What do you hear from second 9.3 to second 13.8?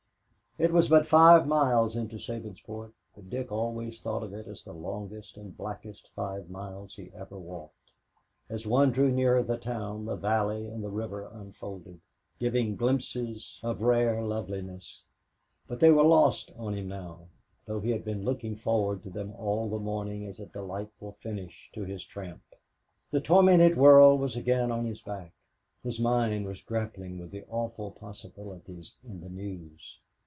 the town, the valley and the river unfolded, giving glimpses